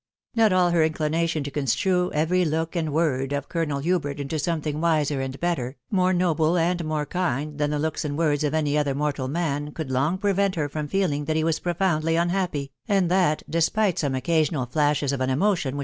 Not 0.33 0.51
all 0.51 0.71
her 0.71 0.83
inclination 0.83 1.43
to 1.43 1.51
construe 1.51 2.11
every 2.11 2.43
look 2.43 2.75
and 2.75 2.91
word 2.91 3.31
of 3.33 3.47
Colonel 3.47 3.77
Hubert 3.81 4.19
into 4.19 4.39
something 4.39 4.81
wiser 4.81 5.21
and 5.21 5.39
better, 5.39 5.77
more 5.91 6.11
noble 6.11 6.57
and 6.57 6.83
more 6.83 7.05
kind 7.05 7.59
than 7.59 7.69
the 7.69 7.77
looks 7.77 8.03
and 8.03 8.17
words 8.17 8.43
of 8.43 8.55
any 8.55 8.75
other 8.75 8.95
mortal 8.95 9.27
man, 9.27 9.71
could 9.73 9.91
long 9.91 10.17
prevent 10.17 10.55
her' 10.55 10.69
from 10.69 10.87
feeling 10.87 11.25
that 11.25 11.35
he 11.37 11.43
was 11.43 11.59
profoundly 11.59 12.15
unhappy, 12.15 12.71
and 12.87 13.11
that, 13.11 13.43
despite 13.47 13.99
some 13.99 14.15
occasional 14.15 14.65
flashes 14.65 15.11
of 15.11 15.21
an 15.21 15.29
emotaaa 15.29 15.71
^blah. 15.71 15.79